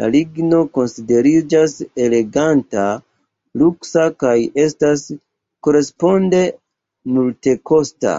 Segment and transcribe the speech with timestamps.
[0.00, 1.74] La ligno konsideriĝas
[2.06, 2.86] eleganta,
[3.62, 4.34] luksa kaj
[4.66, 5.06] estas
[5.68, 6.42] koresponde
[7.16, 8.18] multekosta.